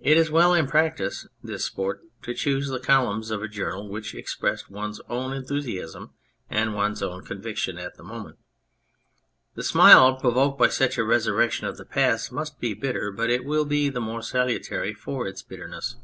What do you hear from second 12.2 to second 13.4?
must be bitter, but